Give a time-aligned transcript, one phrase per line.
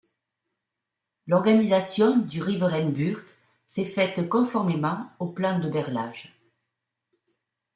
[1.27, 3.21] L'organisation du Rivierenbuurt
[3.67, 6.41] s'est faite conformément au plan de Berlage.